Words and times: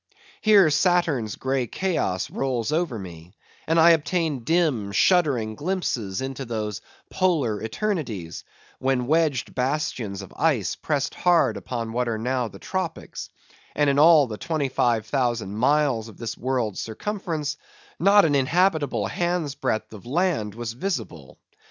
Here 0.41 0.71
Saturn's 0.71 1.35
grey 1.35 1.67
chaos 1.67 2.31
rolls 2.31 2.71
over 2.71 2.97
me, 2.97 3.35
and 3.67 3.79
I 3.79 3.91
obtain 3.91 4.43
dim, 4.43 4.91
shuddering 4.93 5.53
glimpses 5.53 6.21
into 6.21 6.43
those 6.43 6.81
Polar 7.11 7.61
eternities; 7.61 8.43
when 8.79 9.05
wedged 9.05 9.53
bastions 9.53 10.23
of 10.23 10.33
ice 10.35 10.75
pressed 10.75 11.13
hard 11.13 11.55
upon 11.55 11.93
what 11.93 12.07
are 12.09 12.17
now 12.17 12.47
the 12.47 12.57
Tropics; 12.57 13.29
and 13.75 13.91
in 13.91 13.99
all 13.99 14.25
the 14.25 14.39
25,000 14.39 15.55
miles 15.55 16.07
of 16.07 16.17
this 16.17 16.35
world's 16.35 16.79
circumference, 16.79 17.57
not 17.99 18.25
an 18.25 18.33
inhabitable 18.33 19.05
hand's 19.05 19.53
breadth 19.53 19.93
of 19.93 20.07
land 20.07 20.55
was 20.55 20.73
visible. 20.73 21.37